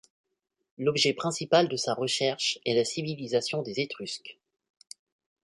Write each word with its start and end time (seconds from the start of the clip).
L'objet 0.79 1.13
principal 1.13 1.69
de 1.69 1.75
sa 1.77 1.93
recherche 1.93 2.57
est 2.65 2.73
la 2.73 2.83
civilisation 2.85 3.61
des 3.61 3.81
Étrusques. 3.81 4.39